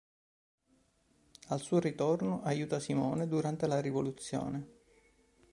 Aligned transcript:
Al 1.49 1.61
suo 1.61 1.79
ritorno, 1.79 2.41
aiuta 2.43 2.79
Simone 2.79 3.27
durante 3.27 3.67
la 3.67 3.79
rivoluzione. 3.79 4.69